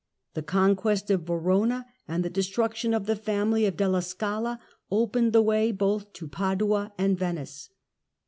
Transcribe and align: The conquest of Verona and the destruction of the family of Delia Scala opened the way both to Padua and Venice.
The 0.33 0.41
conquest 0.41 1.11
of 1.11 1.27
Verona 1.27 1.85
and 2.07 2.25
the 2.25 2.29
destruction 2.31 2.95
of 2.95 3.05
the 3.05 3.15
family 3.15 3.67
of 3.67 3.77
Delia 3.77 4.01
Scala 4.01 4.59
opened 4.89 5.31
the 5.31 5.43
way 5.43 5.71
both 5.71 6.11
to 6.13 6.27
Padua 6.27 6.91
and 6.97 7.15
Venice. 7.19 7.69